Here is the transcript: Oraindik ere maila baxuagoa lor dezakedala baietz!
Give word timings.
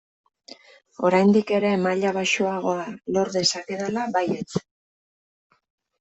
Oraindik 1.09 1.51
ere 1.57 1.73
maila 1.81 2.13
baxuagoa 2.15 2.85
lor 3.17 3.31
dezakedala 3.35 4.05
baietz! 4.17 4.63